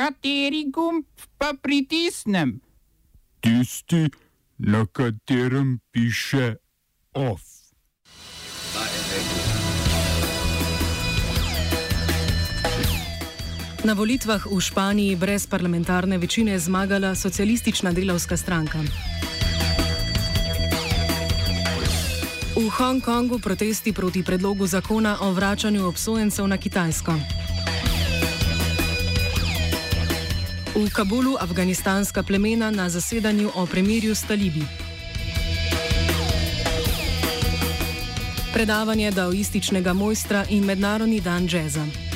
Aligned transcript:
Kateri 0.00 0.64
gumb 0.72 1.04
pa 1.36 1.52
pritisnem? 1.62 2.60
Tisti, 3.40 4.08
na 4.58 4.86
katerem 4.86 5.76
piše 5.92 6.56
OF. 7.12 7.44
Na 13.84 13.92
volitvah 13.92 14.46
v 14.48 14.60
Španiji 14.60 15.16
brez 15.16 15.44
parlamentarne 15.44 16.16
večine 16.18 16.56
je 16.56 16.64
zmagala 16.64 17.12
socialistična 17.14 17.92
delavska 17.92 18.36
stranka. 18.36 18.80
V 22.56 22.68
Hongkongu 22.72 23.38
protesti 23.38 23.92
proti 23.92 24.24
predlogu 24.24 24.66
zakona 24.66 25.18
o 25.20 25.32
vračanju 25.32 25.84
obsojencev 25.84 26.48
na 26.48 26.56
Kitajsko. 26.56 27.39
V 30.80 30.88
Kabulu 30.88 31.36
afganistanska 31.36 32.22
plemena 32.22 32.70
na 32.70 32.88
zasedanju 32.88 33.52
o 33.54 33.66
premirju 33.66 34.14
s 34.14 34.22
talibi. 34.22 34.64
Predavanje 38.52 39.10
daoističnega 39.10 39.92
mojstra 39.92 40.44
in 40.48 40.64
mednarodni 40.64 41.20
dan 41.20 41.48
džeza. 41.48 42.09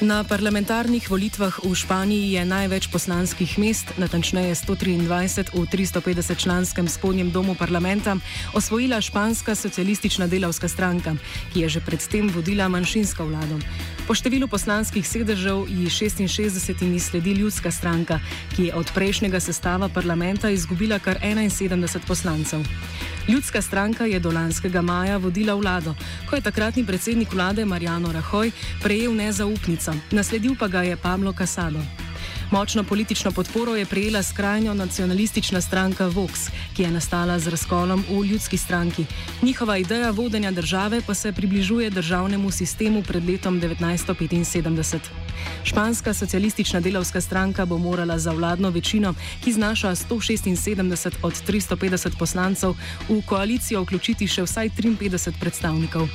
Na 0.00 0.24
parlamentarnih 0.24 1.04
volitvah 1.12 1.60
v 1.60 1.76
Španiji 1.76 2.32
je 2.32 2.42
največ 2.48 2.88
poslanskih 2.88 3.60
mest, 3.60 3.84
natančneje 4.00 4.56
123 4.56 5.52
v 5.52 5.68
350 5.68 6.40
članskem 6.40 6.88
spodnjem 6.88 7.28
domu 7.28 7.52
parlamenta, 7.52 8.16
osvojila 8.56 8.96
španska 8.96 9.52
socialistična 9.52 10.24
delavska 10.24 10.72
stranka, 10.72 11.20
ki 11.52 11.60
je 11.60 11.68
že 11.68 11.80
predtem 11.84 12.32
vodila 12.32 12.72
manjšinsko 12.72 13.28
vlado. 13.28 13.60
Po 14.08 14.16
številu 14.16 14.48
poslanskih 14.48 15.04
sedežev 15.04 15.68
ji 15.68 15.92
66 15.92 16.96
sledi 16.96 17.36
ljudska 17.36 17.68
stranka, 17.68 18.24
ki 18.56 18.72
je 18.72 18.74
od 18.74 18.88
prejšnjega 18.96 19.36
sestava 19.36 19.92
parlamenta 19.92 20.48
izgubila 20.48 20.96
kar 20.96 21.20
71 21.20 22.08
poslancev. 22.08 22.64
Ljudska 23.30 23.62
stranka 23.62 24.04
je 24.04 24.18
do 24.18 24.30
lanskega 24.30 24.82
maja 24.82 25.16
vodila 25.16 25.54
vlado, 25.54 25.94
ko 26.30 26.36
je 26.36 26.42
takratni 26.42 26.86
predsednik 26.86 27.32
vlade 27.32 27.64
Marjano 27.64 28.12
Rahoj 28.12 28.50
prejel 28.82 29.14
nezaupnico, 29.14 29.94
nasledil 30.10 30.56
pa 30.58 30.68
ga 30.68 30.82
je 30.82 30.96
Pablo 30.96 31.32
Casado. 31.32 32.09
Močno 32.50 32.84
politično 32.84 33.30
podporo 33.32 33.76
je 33.76 33.86
prejela 33.86 34.22
skrajno 34.22 34.74
nacionalistična 34.74 35.60
stranka 35.60 36.08
Vox, 36.08 36.50
ki 36.76 36.82
je 36.82 36.90
nastala 36.90 37.38
z 37.38 37.48
razkolom 37.48 38.04
v 38.10 38.24
ljudski 38.24 38.56
stranki. 38.56 39.04
Njihova 39.42 39.76
ideja 39.78 40.10
vodenja 40.10 40.50
države 40.50 41.00
pa 41.06 41.14
se 41.14 41.32
približuje 41.32 41.90
državnemu 41.90 42.50
sistemu 42.50 43.02
pred 43.02 43.28
letom 43.28 43.60
1975. 43.60 44.98
Španska 45.64 46.14
socialistična 46.14 46.80
delavska 46.80 47.20
stranka 47.20 47.66
bo 47.66 47.78
morala 47.78 48.18
za 48.18 48.32
vladno 48.32 48.70
večino, 48.70 49.14
ki 49.44 49.52
znaša 49.52 49.90
176 49.90 51.10
od 51.22 51.32
350 51.48 52.18
poslancev, 52.18 52.74
v 53.08 53.22
koalicijo 53.26 53.82
vključiti 53.82 54.26
še 54.26 54.42
vsaj 54.42 54.70
53 54.70 55.32
predstavnikov. 55.40 56.08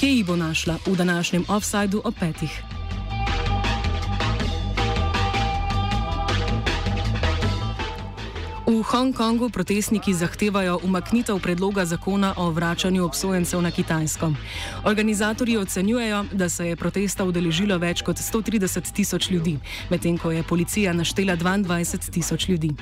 Kje 0.00 0.10
jih 0.16 0.26
bo 0.26 0.36
našla 0.36 0.78
v 0.86 0.96
današnjem 0.96 1.44
offsajdu 1.48 2.02
o 2.04 2.10
petih? 2.10 2.75
V 8.66 8.82
Hongkongu 8.82 9.46
protestniki 9.50 10.10
zahtevajo 10.14 10.80
umaknitev 10.82 11.38
predloga 11.38 11.84
zakona 11.84 12.34
o 12.36 12.50
vračanju 12.50 13.04
obsojencev 13.04 13.62
na 13.62 13.70
Kitajsko. 13.70 14.32
Organizatorji 14.84 15.56
ocenjujejo, 15.56 16.24
da 16.32 16.48
se 16.48 16.66
je 16.66 16.76
protesta 16.76 17.24
udeležilo 17.24 17.78
več 17.78 18.02
kot 18.02 18.18
130 18.18 18.90
tisoč 18.92 19.30
ljudi, 19.30 19.58
medtem 19.90 20.18
ko 20.18 20.30
je 20.34 20.42
policija 20.42 20.92
naštela 20.92 21.36
22 21.36 22.10
tisoč 22.10 22.48
ljudi. 22.48 22.72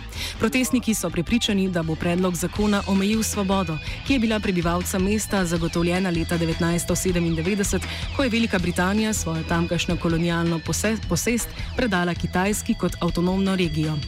Protestniki 0.40 0.95
so 0.95 1.11
prepričani, 1.11 1.68
da 1.68 1.83
bo 1.83 1.95
predlog 1.95 2.34
zakona 2.34 2.83
omejil 2.86 3.22
svobodo, 3.22 3.77
ki 4.06 4.12
je 4.12 4.18
bila 4.18 4.40
prebivalcem 4.40 5.05
mesta 5.05 5.45
zagotovljena 5.45 6.11
leta 6.11 6.39
1997, 6.39 7.80
ko 8.16 8.24
je 8.24 8.30
Velika 8.30 8.58
Britanija 8.58 9.12
svojo 9.12 9.45
tamkajšnjo 9.48 9.96
kolonialno 9.96 10.61
posest 11.08 11.48
predala 11.77 12.14
Kitajski 12.14 12.74
kot 12.74 12.96
avtonomno 13.01 13.56
regijo. 13.56 14.01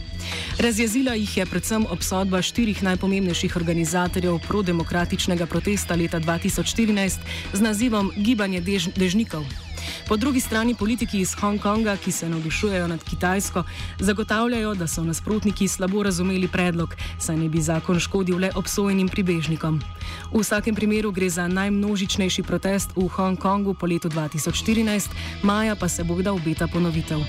Razjezila 0.59 1.14
jih 1.14 1.37
je 1.37 1.47
predvsem 1.47 1.87
obsodba 1.91 2.42
štirih 2.42 2.82
najpomembnejših 2.82 3.56
organizatorjev 3.56 4.38
prodemokratičnega 4.48 5.47
protesta 5.47 5.94
leta 5.94 6.20
2014 6.20 7.19
z 7.53 7.60
nazivom 7.60 8.12
Gibanje 8.16 8.60
dež 8.60 8.88
dežnikov. 8.97 9.44
Po 10.09 10.16
drugi 10.16 10.41
strani 10.41 10.75
politiki 10.75 11.20
iz 11.20 11.34
Hongkonga, 11.34 11.97
ki 11.97 12.12
se 12.12 12.28
navdušujejo 12.28 12.88
nad 12.88 13.04
Kitajsko, 13.04 13.64
zagotavljajo, 13.98 14.75
da 14.75 14.87
so 14.87 15.04
nasprotniki 15.04 15.69
slabo 15.69 16.03
razumeli 16.03 16.48
predlog, 16.48 16.94
saj 17.19 17.37
ne 17.37 17.48
bi 17.48 17.60
zakon 17.60 18.00
škodil 18.00 18.38
le 18.38 18.50
obsojenim 18.54 19.08
pribežnikom. 19.08 19.81
V 20.32 20.41
vsakem 20.41 20.75
primeru 20.75 21.12
gre 21.12 21.31
za 21.31 21.48
najmnožičnejši 21.48 22.43
protest 22.43 22.91
v 22.97 23.08
Hongkongu 23.08 23.75
po 23.75 23.87
letu 23.87 24.08
2014, 24.08 25.10
maja 25.43 25.76
pa 25.76 25.88
se 25.88 26.04
bo 26.04 26.14
kdaj 26.14 26.32
obeta 26.32 26.66
ponovitev. 26.66 27.20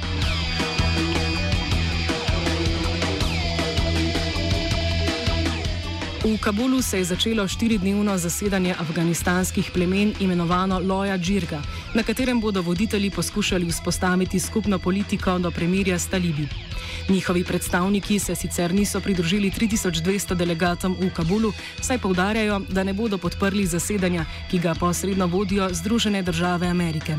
V 6.28 6.38
Kabulu 6.38 6.82
se 6.82 6.98
je 6.98 7.06
začelo 7.06 7.48
štiridnevno 7.48 8.18
zasedanje 8.18 8.76
afganistanskih 8.80 9.72
plemen 9.72 10.14
imenovano 10.20 10.80
Loja 10.80 11.18
Džirga, 11.18 11.62
na 11.96 12.04
katerem 12.04 12.42
bodo 12.42 12.62
voditelji 12.62 13.10
poskušali 13.10 13.66
vzpostaviti 13.66 14.40
skupno 14.40 14.80
politiko 14.80 15.40
do 15.40 15.52
premirja 15.52 16.00
s 16.00 16.08
talibi. 16.08 16.48
Njihovi 17.09 17.44
predstavniki 17.44 18.20
se 18.20 18.36
sicer 18.36 18.74
niso 18.74 19.02
pridružili 19.02 19.52
3200 19.52 20.36
delegatom 20.36 20.98
v 21.00 21.09
Kabulu, 21.16 21.53
saj 21.81 21.98
povdarjajo, 21.98 22.62
da 22.70 22.84
ne 22.84 22.94
bodo 22.94 23.18
podprli 23.18 23.66
zasedanja, 23.66 24.25
ki 24.52 24.59
ga 24.59 24.75
posredno 24.75 25.28
vodijo 25.28 25.70
Združene 25.74 26.22
države 26.22 26.68
Amerike. 26.68 27.18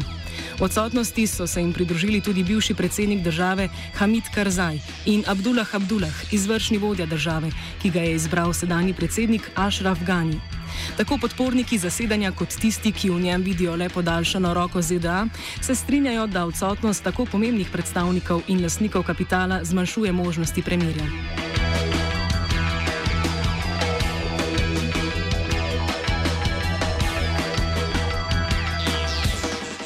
V 0.59 0.63
odsotnosti 0.63 1.27
so 1.27 1.47
se 1.47 1.61
jim 1.61 1.73
pridružili 1.73 2.21
tudi 2.21 2.45
bivši 2.45 2.75
predsednik 2.75 3.23
države 3.23 3.69
Hamid 3.95 4.25
Karzaj 4.35 4.79
in 5.07 5.25
Abdullah 5.27 5.75
Abdullah, 5.75 6.33
izvršni 6.33 6.79
vodja 6.79 7.07
države, 7.07 7.51
ki 7.83 7.91
ga 7.91 8.01
je 8.01 8.15
izbral 8.15 8.53
sedajni 8.53 8.95
predsednik 8.95 9.51
Ashraf 9.55 9.99
Ghani. 10.07 10.58
Tako 10.97 11.19
podporniki 11.21 11.79
zasedanja 11.79 12.33
kot 12.33 12.49
tisti, 12.61 12.93
ki 12.93 13.11
v 13.11 13.21
njem 13.21 13.43
vidijo 13.43 13.77
le 13.77 13.89
podaljšano 13.89 14.55
roko 14.55 14.83
ZDA, 14.83 15.27
se 15.61 15.75
strinjajo, 15.75 16.27
da 16.27 16.47
odsotnost 16.47 17.05
tako 17.05 17.27
pomembnih 17.27 17.69
predstavnikov 17.73 18.43
in 18.49 18.63
lasnikov 18.63 19.03
kapitala 19.03 19.65
zmanjšuje 19.65 20.13
možnosti 20.13 20.63
premirja. 20.63 21.58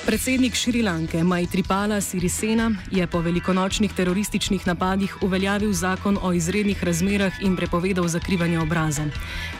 Predsednik 0.03 0.55
Šrilanke 0.55 1.23
Majtripala 1.25 2.01
Sirisena 2.01 2.71
je 2.91 3.07
po 3.07 3.21
velikonočnih 3.21 3.93
terorističnih 3.93 4.67
napadih 4.67 5.23
uveljavil 5.23 5.73
zakon 5.73 6.19
o 6.23 6.33
izrednih 6.33 6.85
razmerah 6.85 7.33
in 7.43 7.57
prepovedal 7.57 8.09
zakrivanje 8.09 8.59
obraza. 8.59 9.07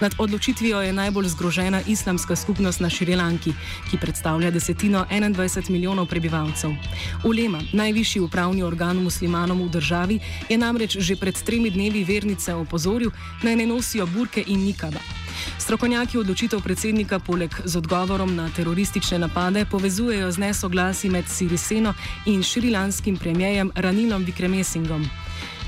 Nad 0.01 0.15
odločitvijo 0.19 0.83
je 0.83 0.93
najbolj 0.93 1.29
zgrožena 1.29 1.81
islamska 1.87 2.37
skupnost 2.37 2.81
na 2.81 2.91
Šrilanki, 2.91 3.53
ki 3.91 3.99
predstavlja 4.03 4.51
desetino 4.51 5.07
21 5.11 5.71
milijonov 5.71 6.07
prebivalcev. 6.07 6.71
Ulema, 7.25 7.61
najvišji 7.73 8.23
upravni 8.23 8.63
organ 8.63 8.97
muslimanom 8.97 9.63
v 9.63 9.71
državi, 9.71 10.21
je 10.49 10.59
namreč 10.59 10.99
že 10.99 11.17
pred 11.17 11.43
tremi 11.43 11.71
dnevi 11.71 12.05
vernice 12.05 12.55
opozoril, 12.55 13.11
naj 13.43 13.57
ne 13.57 13.67
nosijo 13.67 14.07
burke 14.07 14.43
in 14.47 14.67
nikaba. 14.67 15.22
Strokovnjaki 15.59 16.19
odločitev 16.19 16.61
predsednika 16.61 17.19
poleg 17.19 17.51
z 17.65 17.77
odgovorom 17.77 18.37
na 18.37 18.49
teroristične 18.57 19.19
napade 19.19 19.65
povezujejo 19.65 20.33
z 20.33 20.39
nesoglasi 20.39 21.11
med 21.11 21.29
Siriseno 21.29 21.95
in 22.27 22.43
šrilanskim 22.43 23.17
premijejem 23.17 23.71
Ranilom 23.75 24.25
Vikremesingom. 24.25 25.09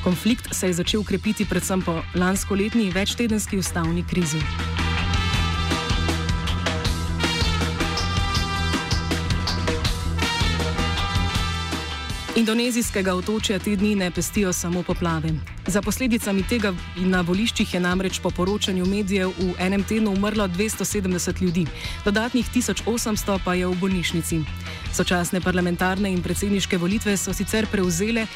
Konflikt 0.04 0.54
se 0.54 0.66
je 0.66 0.72
začel 0.72 1.04
krepiti 1.04 1.44
predvsem 1.44 1.82
po 1.82 2.02
lanskoletni 2.14 2.90
večtedenski 2.90 3.58
ustavni 3.58 4.04
krizi. 4.10 4.83
Indonezijskega 12.34 13.12
otočja 13.14 13.60
te 13.62 13.76
dni 13.76 13.94
ne 13.94 14.10
pestijo 14.10 14.52
samo 14.52 14.82
poplave. 14.82 15.28
Za 15.66 15.82
posledicami 15.82 16.42
tega 16.42 16.72
na 16.96 17.20
voliščih 17.22 17.74
je 17.74 17.80
namreč 17.80 18.18
po 18.18 18.30
poročanju 18.34 18.86
medijev 18.86 19.30
v 19.38 19.54
enem 19.62 19.84
tednu 19.86 20.10
umrlo 20.10 20.48
270 20.48 21.42
ljudi, 21.42 21.66
dodatnih 22.04 22.50
1800 22.54 23.38
pa 23.44 23.54
je 23.54 23.66
v 23.66 23.78
bolnišnici. 23.80 24.40
Sočasne 24.92 25.40
parlamentarne 25.40 26.10
in 26.10 26.22
predsedniške 26.22 26.78
volitve 26.78 27.16
so 27.16 27.32
sicer 27.32 27.70
prevzele 27.70 28.26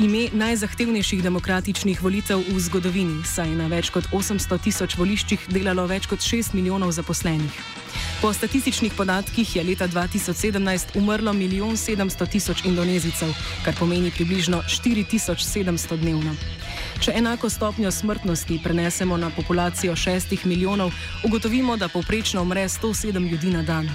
ime 0.00 0.26
najzahtevnejših 0.32 1.22
demokratičnih 1.22 2.02
volitev 2.02 2.42
v 2.50 2.58
zgodovini, 2.60 3.22
saj 3.24 3.46
je 3.46 3.62
na 3.62 3.70
več 3.70 3.94
kot 3.94 4.10
800 4.10 4.58
tisoč 4.58 4.98
voliščih 4.98 5.46
delalo 5.54 5.86
več 5.86 6.10
kot 6.10 6.18
6 6.18 6.50
milijonov 6.58 6.98
zaposlenih. 6.98 7.62
Po 8.20 8.32
statističnih 8.32 8.92
podatkih 8.96 9.56
je 9.56 9.64
leta 9.64 9.88
2017 9.88 10.86
umrlo 10.94 11.32
1 11.32 11.76
700 11.76 12.30
tisoč 12.30 12.64
indonezijcev, 12.64 13.28
kar 13.64 13.74
pomeni 13.78 14.10
približno 14.10 14.62
4700 14.62 15.96
dnevno. 15.96 16.34
Če 17.00 17.12
enako 17.14 17.50
stopnjo 17.50 17.90
smrtnosti 17.90 18.60
prenesemo 18.64 19.16
na 19.16 19.30
populacijo 19.30 19.92
6 19.92 20.44
milijonov, 20.44 20.92
ugotovimo, 21.24 21.76
da 21.76 21.88
povprečno 21.88 22.42
umre 22.42 22.64
107 22.68 23.30
ljudi 23.30 23.50
na 23.50 23.62
dan. 23.62 23.90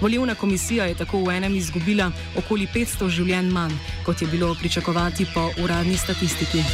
Volivna 0.00 0.34
komisija 0.34 0.84
je 0.84 0.94
tako 0.94 1.24
v 1.24 1.36
enem 1.36 1.56
izgubila 1.56 2.10
okoli 2.36 2.68
500 2.74 3.08
življenj 3.08 3.48
manj, 3.52 3.72
kot 4.04 4.22
je 4.22 4.28
bilo 4.28 4.54
pričakovati 4.54 5.26
po 5.34 5.50
uradni 5.64 5.96
statistiki. 5.96 6.64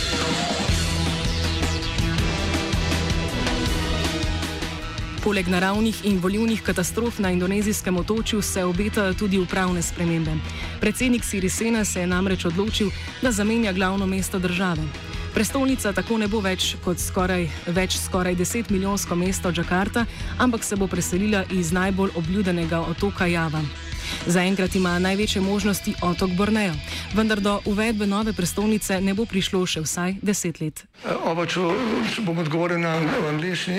Poleg 5.31 5.47
naravnih 5.47 5.95
in 6.11 6.17
volivnih 6.19 6.63
katastrof 6.63 7.21
na 7.23 7.31
indonezijskem 7.31 7.97
otočju 7.97 8.43
se 8.43 8.65
obetajo 8.65 9.15
tudi 9.15 9.39
upravne 9.39 9.83
spremembe. 9.83 10.33
Predsednik 10.81 11.25
Sirisena 11.25 11.85
se 11.85 12.01
je 12.01 12.07
namreč 12.07 12.45
odločil, 12.45 12.91
da 13.23 13.31
zamenja 13.33 13.73
glavno 13.73 14.07
mesto 14.07 14.39
države. 14.39 14.83
Prestolnica 15.35 15.93
tako 15.93 16.19
ne 16.19 16.27
bo 16.29 16.41
več 16.41 16.75
kot 16.85 16.99
skoraj, 16.99 17.47
več 17.67 17.95
skoraj 17.99 18.35
10 18.37 18.71
milijonsko 18.71 19.15
mesto 19.15 19.53
Džakarta, 19.53 20.05
ampak 20.39 20.65
se 20.65 20.77
bo 20.77 20.87
preselila 20.87 21.45
iz 21.51 21.71
najbolj 21.73 22.11
obljudenega 22.17 22.81
otoka 22.81 23.27
Java. 23.27 23.63
Zaenkrat 24.27 24.75
ima 24.75 24.99
največje 24.99 25.43
možnosti 25.43 25.95
otok 26.03 26.31
Borneo, 26.31 26.75
vendar 27.15 27.41
do 27.41 27.61
uvedbe 27.65 28.07
nove 28.07 28.33
prestolnice 28.33 29.01
ne 29.01 29.15
bo 29.15 29.25
prišlo 29.25 29.63
še 29.67 29.81
vsaj 29.87 30.17
deset 30.23 30.61
let. 30.61 30.85
Oba, 31.25 31.47
če 31.47 31.61
bom 32.27 32.39
odgovoril 32.39 32.83
na 32.83 32.99
angliški. 33.31 33.79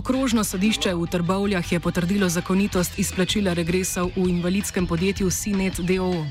Okrožno 0.00 0.40
sodišče 0.44 0.94
v 0.96 1.06
Trbovljah 1.06 1.72
je 1.72 1.80
potrdilo 1.80 2.28
zakonitost 2.28 2.98
izplačila 2.98 3.52
regresov 3.52 4.08
v 4.16 4.30
invalidskem 4.32 4.86
podjetju 4.86 5.30
Sinet 5.30 5.80
DOO. 5.80 6.24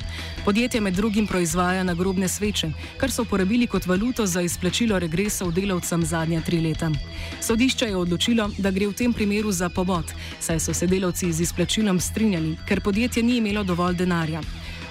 Podjetje 0.45 0.81
med 0.81 0.93
drugim 0.93 1.27
proizvaja 1.27 1.83
nagrobne 1.83 2.27
sveče, 2.27 2.71
kar 2.97 3.11
so 3.11 3.21
uporabili 3.21 3.67
kot 3.67 3.85
valuto 3.85 4.25
za 4.25 4.41
izplačilo 4.41 4.99
regresov 4.99 5.51
delavcem 5.53 6.05
zadnja 6.05 6.41
tri 6.41 6.61
leta. 6.61 6.89
Sodišče 7.41 7.85
je 7.85 7.95
odločilo, 7.95 8.49
da 8.57 8.71
gre 8.71 8.87
v 8.87 8.93
tem 8.93 9.13
primeru 9.13 9.51
za 9.51 9.69
pobot, 9.69 10.05
saj 10.39 10.59
so 10.59 10.73
se 10.73 10.87
delavci 10.87 11.29
z 11.33 11.45
izplačilom 11.45 11.99
strinjali, 11.99 12.57
ker 12.65 12.81
podjetje 12.81 13.23
ni 13.23 13.37
imelo 13.37 13.63
dovolj 13.63 14.01
denarja. 14.01 14.41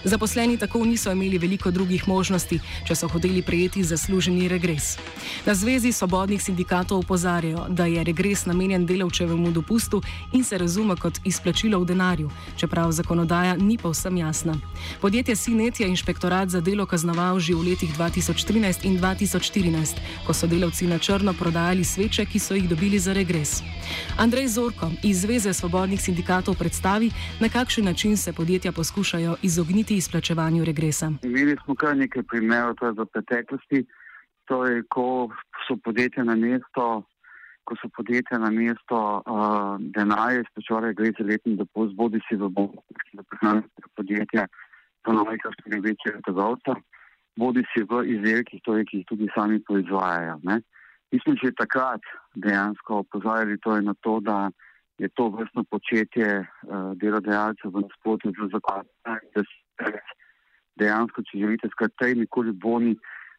Zaposleni 0.04 0.56
tako 0.56 0.84
niso 0.84 1.12
imeli 1.12 1.38
veliko 1.38 1.70
drugih 1.70 2.08
možnosti, 2.08 2.60
če 2.86 2.94
so 2.94 3.08
hoteli 3.08 3.42
prejeti 3.42 3.82
zasluženi 3.84 4.48
regres. 4.48 4.96
Na 5.46 5.54
Zvezi 5.54 5.92
svobodnih 5.92 6.42
sindikatov 6.42 6.98
opozarjajo, 6.98 7.66
da 7.68 7.86
je 7.86 8.04
regres 8.04 8.46
namenjen 8.46 8.86
delavčevemu 8.86 9.50
dopustu 9.50 10.02
in 10.32 10.44
se 10.44 10.58
razume 10.58 10.96
kot 10.96 11.18
izplačilo 11.24 11.80
v 11.80 11.84
denarju, 11.84 12.30
čeprav 12.56 12.92
zakonodaja 12.92 13.56
ni 13.56 13.78
povsem 13.78 14.16
jasna. 14.16 14.54
Podjetje 15.00 15.36
Sinet 15.36 15.80
je 15.80 15.88
inšpektorat 15.88 16.48
za 16.48 16.60
delo 16.60 16.86
kaznoval 16.86 17.40
že 17.40 17.54
v 17.54 17.70
letih 17.70 17.90
2013 17.98 18.86
in 18.86 18.98
2014, 19.00 19.98
ko 20.26 20.34
so 20.34 20.46
delavci 20.46 20.86
na 20.86 20.98
črno 20.98 21.32
prodajali 21.32 21.84
sveče, 21.84 22.26
ki 22.26 22.38
so 22.38 22.54
jih 22.54 22.68
dobili 22.68 22.98
za 22.98 23.12
regres. 23.12 23.62
Andrej 24.16 24.48
Zorko 24.48 24.90
iz 25.02 25.20
Zveze 25.20 25.52
svobodnih 25.54 26.00
sindikatov 26.02 26.54
predstavi, 26.54 27.10
na 27.40 27.48
kakšen 27.48 27.84
način 27.84 28.16
se 28.16 28.32
podjetja 28.32 28.72
poskušajo 28.72 29.36
izogniti 29.42 29.87
izplačevanju 29.96 30.64
regresa. 30.64 31.12
Imeli 31.22 31.56
smo 31.64 31.74
kar 31.74 31.96
nekaj 31.96 32.22
primerov 32.22 32.76
v 32.80 33.06
preteklosti, 33.12 33.84
torej, 34.48 34.82
ko 34.92 35.28
so 35.66 35.76
podjetja 35.84 36.24
na 36.24 36.36
mesto. 36.36 37.04
Ko 37.68 37.76
so 37.76 37.88
podjetja 37.96 38.38
na 38.40 38.48
mesto 38.50 38.98
uh, 39.20 39.76
denarja 39.96 40.40
izplačevali, 40.40 40.94
gre 40.94 41.12
za 41.18 41.24
letni 41.28 41.56
dopust, 41.56 41.92
bodi 41.94 42.20
si 42.28 42.36
v 42.36 42.48
bombonski, 42.48 43.10
da 43.12 43.22
prehranite 43.28 43.90
podjetja, 43.96 44.46
ponovno, 45.04 45.36
kar 45.42 45.52
so 45.52 45.74
največje 45.74 46.14
trgovce, 46.24 46.78
bodi 47.36 47.66
si 47.72 47.84
v 47.84 48.00
izdelkih, 48.14 48.62
torej, 48.64 48.88
ki 48.88 49.02
jih 49.02 49.06
tudi 49.10 49.28
sami 49.34 49.60
proizvajajo. 49.68 50.40
Ne. 50.48 50.62
Mi 51.12 51.20
smo 51.20 51.36
že 51.42 51.52
takrat 51.60 52.00
dejansko 52.36 53.04
opozarjali 53.04 53.60
torej 53.60 53.84
na 53.84 53.94
to, 54.00 54.16
da 54.20 54.48
je 54.98 55.08
to 55.12 55.28
vrstno 55.28 55.64
početje 55.68 56.40
uh, 56.40 56.96
delodajalcev 56.96 57.70
v 57.70 57.84
nasprotju 57.84 58.32
z 58.32 58.48
zakonom, 58.56 58.88
da 59.04 59.44
se 59.44 59.67
dejansko, 60.78 61.24
če 61.26 61.42
želite, 61.42 61.70
skratka, 61.74 62.12
nikoli 62.14 62.52
boni 62.52 62.96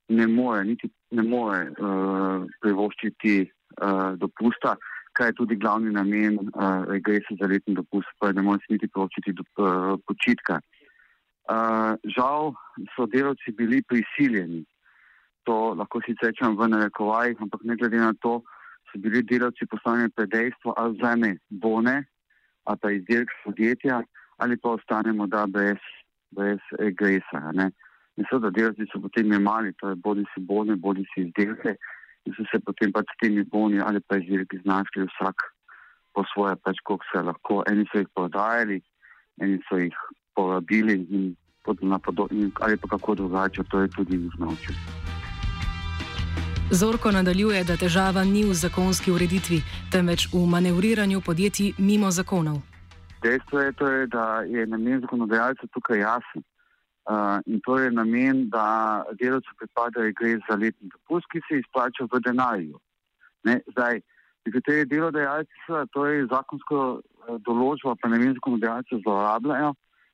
ne 0.09 0.27
more, 0.27 0.63
niti 0.65 0.89
ne 1.15 1.23
more 1.23 1.59
uh, 1.69 2.47
privoščiti 2.63 3.35
uh, 3.45 4.15
dopusta, 4.19 4.75
kaj 5.17 5.31
je 5.31 5.37
tudi 5.41 5.57
glavni 5.59 5.93
namen 5.93 6.39
uh, 6.39 6.85
regresa 6.89 7.37
za 7.39 7.49
letni 7.49 7.75
dopust, 7.77 8.09
pa 8.19 8.31
ne 8.33 8.43
more 8.45 8.61
si 8.63 8.73
niti 8.73 8.89
privoščiti 8.89 9.35
do, 9.37 9.45
uh, 9.61 9.93
počitka. 10.07 10.59
Uh, 11.49 11.95
žal 12.15 12.53
so 12.95 13.07
delavci 13.09 13.53
bili 13.57 13.81
prisiljeni 13.85 14.63
to 15.49 15.73
lahko 15.73 16.01
sicer 16.05 16.29
rečem 16.29 16.53
v 16.57 16.67
narekovajih, 16.69 17.39
ampak 17.41 17.65
ne 17.65 17.75
glede 17.79 17.97
na 17.97 18.13
to, 18.21 18.41
so 18.89 19.01
bili 19.01 19.23
delavci 19.25 19.65
poslani 19.65 20.09
pred 20.13 20.29
dejstvo, 20.29 20.77
ali 20.77 20.97
vzame 20.97 21.31
bone 21.49 22.03
ali 22.69 22.77
pa 22.77 22.91
izdelek 22.93 23.31
podjetja, 23.43 24.03
ali 24.37 24.57
pa 24.61 24.75
ostanemo 24.77 25.25
da 25.25 25.47
brez, 25.49 25.81
brez 26.31 26.59
regresa. 26.79 27.41
In 28.19 28.25
seveda 28.29 28.51
delavci 28.51 28.87
so 28.91 28.99
potem 28.99 29.31
imeli, 29.33 29.73
torej 29.79 29.95
bodi 30.03 30.25
si 30.33 30.41
bone, 30.41 30.75
bodi 30.75 31.05
si 31.13 31.27
izdelke 31.27 31.77
in 32.25 32.35
so 32.35 32.43
se 32.51 32.59
potem 32.59 32.91
pač 32.91 33.07
s 33.13 33.19
temi 33.21 33.43
boni 33.43 33.79
ali 33.79 33.99
pa 34.07 34.17
izdelki 34.19 34.59
znašli 34.63 35.07
vsak 35.07 35.45
po 36.13 36.23
svoje, 36.33 36.55
pač 36.63 36.81
koliko 36.83 37.05
se 37.11 37.21
lahko. 37.23 37.63
Eni 37.71 37.85
so 37.91 38.01
jih 38.01 38.09
prodajali, 38.15 38.81
eni 39.41 39.59
so 39.69 39.79
jih 39.79 39.95
porabili 40.35 40.97
in, 41.09 41.35
ali 42.61 42.77
pa 42.77 42.87
kako 42.87 43.15
drugače, 43.15 43.63
to 43.69 43.79
je 43.79 43.87
tudi 43.95 44.17
njih 44.17 44.39
naučil. 44.39 44.75
Zorko 46.71 47.11
nadaljuje, 47.11 47.63
da 47.63 47.77
težava 47.77 48.23
ni 48.23 48.43
v 48.45 48.53
zakonski 48.53 49.11
ureditvi, 49.11 49.61
temveč 49.91 50.27
v 50.33 50.45
manevriranju 50.45 51.21
podjetij 51.21 51.73
mimo 51.77 52.11
zakonov. 52.11 52.68
Dejstvo 53.21 53.59
je, 53.59 53.71
torej, 53.73 54.07
da 54.07 54.41
je 54.47 54.67
namen 54.67 55.01
zakonodajalca 55.01 55.67
tukaj 55.73 55.99
jasen. 55.99 56.43
Uh, 57.09 57.41
in 57.45 57.59
to 57.65 57.77
je 57.77 57.91
namen, 57.91 58.49
da 58.49 59.03
delavcu 59.19 59.49
pripada 59.57 60.05
gre 60.19 60.37
za 60.49 60.55
letni 60.55 60.89
dopust, 60.93 61.25
ki 61.31 61.41
se 61.47 61.59
izplača 61.59 62.05
v 62.11 62.19
denarju. 62.21 62.79
Ne, 63.43 63.59
zdaj, 63.71 64.01
nekateri 64.45 64.85
delodajalci 64.85 65.63
seveda 65.65 65.89
to 65.93 66.05
je 66.05 66.27
zakonsko 66.29 66.79
uh, 66.99 67.39
določbo, 67.47 67.95
pa 67.97 68.11
namen 68.13 68.35
zakonodajalca 68.37 69.01
zlorabljajo 69.03 69.73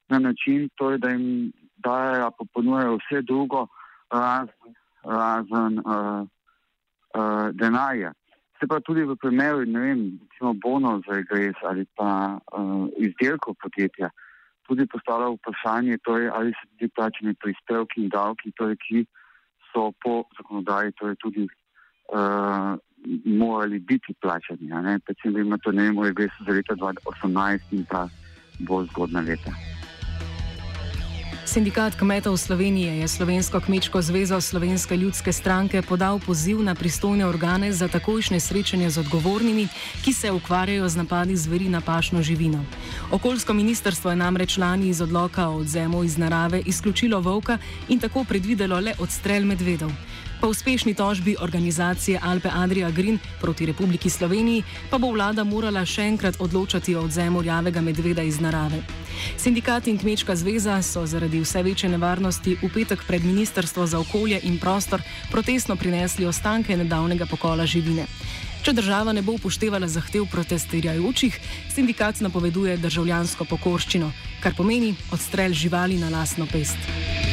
na 0.10 0.20
način, 0.20 0.70
torej, 0.80 1.02
da 1.04 1.12
jim 1.12 1.52
dajo, 1.84 2.32
pa 2.38 2.46
ponujajo 2.54 2.98
vse 3.02 3.22
drugo, 3.22 3.68
razen, 4.10 4.74
razen 5.04 5.82
uh, 5.84 6.24
uh, 7.14 7.48
denarja. 7.54 8.14
Se 8.66 8.68
pa 8.68 8.80
tudi 8.82 9.06
v 9.06 9.14
primeru, 9.14 9.62
ne 9.70 9.80
vem, 9.80 10.00
recimo 10.26 10.58
bonov 10.58 11.06
za 11.06 11.22
regres 11.22 11.54
ali 11.70 11.86
pa 11.94 12.42
uh, 12.42 12.90
izdelkov 12.98 13.54
podjetja, 13.62 14.10
tudi 14.66 14.88
postavlja 14.90 15.28
vprašanje, 15.36 16.00
torej, 16.02 16.34
ali 16.34 16.50
so 16.58 16.66
tudi 16.74 16.90
plačeni 16.98 17.38
prispevki 17.38 18.02
in 18.02 18.10
davki, 18.10 18.50
torej, 18.58 18.82
ki 18.82 19.06
so 19.70 19.94
po 20.02 20.26
zakonodaji 20.34 20.98
torej, 20.98 21.14
tudi 21.22 21.46
uh, 21.46 22.74
morali 23.38 23.78
biti 23.78 24.18
plačani. 24.18 24.74
Predvsem, 25.06 25.38
da 25.38 25.46
ima 25.46 25.62
to 25.62 25.70
ne 25.70 25.86
vem, 25.86 26.02
regres 26.02 26.34
za 26.42 26.50
leta 26.50 26.74
2018 26.74 27.70
in 27.78 27.86
pa 27.86 28.08
bolj 28.66 28.90
zgodna 28.98 29.22
leta. 29.22 29.54
Sindikat 31.46 31.96
kmetov 31.96 32.38
Slovenije 32.38 32.98
je 33.00 33.08
Slovensko 33.08 33.60
kmečko 33.60 34.02
zvezo 34.02 34.42
Slovenske 34.42 34.98
ljudske 34.98 35.34
stranke 35.34 35.82
podal 35.82 36.20
poziv 36.20 36.64
na 36.64 36.76
pristojne 36.76 37.26
organe 37.26 37.74
za 37.74 37.88
takojšnje 37.88 38.40
srečanje 38.40 38.90
z 38.90 38.98
odgovornimi, 38.98 39.68
ki 40.04 40.14
se 40.14 40.32
ukvarjajo 40.32 40.90
z 40.90 40.98
napadi 40.98 41.38
zveri 41.38 41.70
na 41.70 41.82
pašno 41.82 42.22
živino. 42.22 42.66
Okoljsko 43.12 43.54
ministrstvo 43.54 44.10
je 44.10 44.16
namreč 44.16 44.58
lani 44.58 44.90
iz 44.90 45.02
odloka 45.02 45.48
o 45.50 45.58
odzemu 45.58 46.04
iz 46.04 46.18
narave 46.18 46.62
izključilo 46.66 47.20
volka 47.20 47.58
in 47.90 48.00
tako 48.00 48.24
predvidelo 48.24 48.80
le 48.80 48.94
odstrel 49.00 49.46
medvedov. 49.46 49.92
Po 50.42 50.48
uspešni 50.48 50.94
tožbi 50.94 51.36
organizacije 51.40 52.20
Alpe 52.24 52.50
Adria 52.54 52.92
Green 52.92 53.20
proti 53.42 53.66
Republiki 53.66 54.10
Sloveniji 54.10 54.64
pa 54.90 54.98
bo 54.98 55.12
vlada 55.12 55.44
morala 55.44 55.86
še 55.86 56.02
enkrat 56.02 56.36
odločati 56.40 56.96
o 56.96 57.02
odzemu 57.02 57.42
rjavega 57.42 57.82
medveda 57.82 58.24
iz 58.24 58.40
narave. 58.40 58.82
Sindikat 59.38 59.88
in 59.88 59.98
Kmečka 59.98 60.36
zveza 60.36 60.82
so 60.82 61.06
zaradi 61.06 61.40
vse 61.40 61.64
večje 61.64 61.90
nevarnosti 61.90 62.58
v 62.62 62.70
petek 62.74 63.04
pred 63.08 63.24
Ministrstvo 63.24 63.88
za 63.88 64.00
okolje 64.00 64.40
in 64.44 64.60
prostor 64.60 65.02
protestno 65.32 65.76
prinesli 65.76 66.26
ostanke 66.26 66.78
nedavnega 66.78 67.26
pokola 67.26 67.66
živine. 67.66 68.06
Če 68.66 68.74
država 68.74 69.14
ne 69.14 69.22
bo 69.22 69.36
upoštevala 69.38 69.88
zahtev 69.88 70.26
protestirajočih, 70.32 71.38
sindikat 71.70 72.22
napoveduje 72.26 72.78
državljansko 72.78 73.46
pokorščino, 73.46 74.10
kar 74.42 74.58
pomeni 74.58 74.96
odstrel 75.14 75.54
živali 75.54 76.02
na 76.02 76.10
lasno 76.10 76.50
pest. 76.50 77.25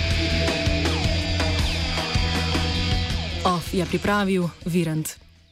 Je 3.73 3.87
pripravil 3.87 4.51
Virant. 4.67 5.17